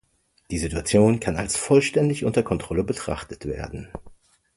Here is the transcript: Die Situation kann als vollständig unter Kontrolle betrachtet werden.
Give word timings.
Die 0.49 0.57
Situation 0.57 1.19
kann 1.19 1.35
als 1.37 1.55
vollständig 1.57 2.25
unter 2.25 2.41
Kontrolle 2.41 2.83
betrachtet 2.83 3.45
werden. 3.45 3.87